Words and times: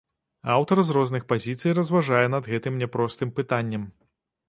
Аўтар 0.53 0.81
з 0.87 0.95
розных 0.97 1.27
пазіцый 1.35 1.77
разважае 1.81 2.25
над 2.37 2.53
гэтым 2.55 2.73
няпростым 2.83 3.37
пытаннем. 3.41 3.91